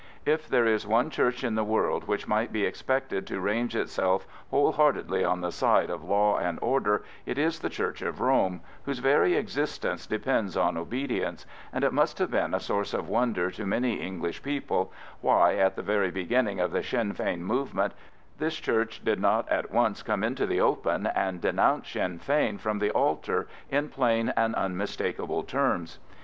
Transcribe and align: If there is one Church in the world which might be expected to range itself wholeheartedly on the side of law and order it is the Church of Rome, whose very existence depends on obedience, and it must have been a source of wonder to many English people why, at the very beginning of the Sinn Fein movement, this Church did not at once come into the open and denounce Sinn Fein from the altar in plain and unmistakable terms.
If 0.25 0.47
there 0.47 0.65
is 0.65 0.87
one 0.87 1.11
Church 1.11 1.43
in 1.43 1.53
the 1.53 1.63
world 1.63 2.07
which 2.07 2.27
might 2.27 2.51
be 2.51 2.65
expected 2.65 3.27
to 3.27 3.39
range 3.39 3.75
itself 3.75 4.25
wholeheartedly 4.49 5.23
on 5.23 5.41
the 5.41 5.51
side 5.51 5.91
of 5.91 6.03
law 6.03 6.39
and 6.39 6.57
order 6.59 7.03
it 7.27 7.37
is 7.37 7.59
the 7.59 7.69
Church 7.69 8.01
of 8.01 8.19
Rome, 8.19 8.61
whose 8.85 8.97
very 8.97 9.35
existence 9.35 10.07
depends 10.07 10.57
on 10.57 10.75
obedience, 10.75 11.45
and 11.71 11.83
it 11.83 11.93
must 11.93 12.17
have 12.17 12.31
been 12.31 12.55
a 12.55 12.59
source 12.59 12.95
of 12.95 13.09
wonder 13.09 13.51
to 13.51 13.63
many 13.63 14.01
English 14.01 14.41
people 14.41 14.91
why, 15.21 15.53
at 15.57 15.75
the 15.75 15.83
very 15.83 16.09
beginning 16.09 16.59
of 16.59 16.71
the 16.71 16.81
Sinn 16.81 17.13
Fein 17.13 17.43
movement, 17.43 17.93
this 18.39 18.55
Church 18.55 19.03
did 19.05 19.19
not 19.19 19.47
at 19.49 19.69
once 19.71 20.01
come 20.01 20.23
into 20.23 20.47
the 20.47 20.59
open 20.61 21.05
and 21.05 21.41
denounce 21.41 21.89
Sinn 21.91 22.17
Fein 22.17 22.57
from 22.57 22.79
the 22.79 22.89
altar 22.89 23.47
in 23.69 23.87
plain 23.87 24.33
and 24.35 24.55
unmistakable 24.55 25.43
terms. 25.43 25.99